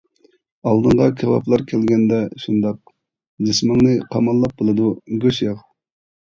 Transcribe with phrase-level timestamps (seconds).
[0.69, 2.81] ئالدىڭغا كاۋاپلار كەلگەندە شۇنداق،
[3.51, 4.93] جىسمىڭنى قاماللاپ بولىدۇ
[5.29, 5.65] گۆش-ياغ.